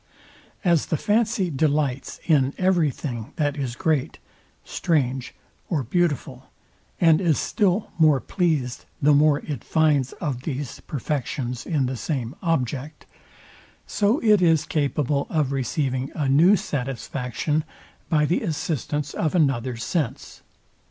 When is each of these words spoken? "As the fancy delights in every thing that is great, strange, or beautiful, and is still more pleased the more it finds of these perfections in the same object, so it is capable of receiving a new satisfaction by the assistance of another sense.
"As 0.65 0.87
the 0.87 0.97
fancy 0.97 1.51
delights 1.51 2.19
in 2.25 2.55
every 2.57 2.89
thing 2.89 3.33
that 3.35 3.55
is 3.55 3.75
great, 3.75 4.17
strange, 4.63 5.35
or 5.69 5.83
beautiful, 5.83 6.49
and 6.99 7.21
is 7.21 7.37
still 7.37 7.91
more 7.99 8.19
pleased 8.19 8.85
the 8.99 9.13
more 9.13 9.41
it 9.41 9.63
finds 9.63 10.13
of 10.13 10.41
these 10.41 10.79
perfections 10.79 11.67
in 11.67 11.85
the 11.85 11.95
same 11.95 12.33
object, 12.41 13.05
so 13.85 14.19
it 14.23 14.41
is 14.41 14.65
capable 14.65 15.27
of 15.29 15.51
receiving 15.51 16.11
a 16.15 16.27
new 16.27 16.55
satisfaction 16.55 17.63
by 18.09 18.25
the 18.25 18.41
assistance 18.41 19.13
of 19.13 19.35
another 19.35 19.77
sense. 19.77 20.41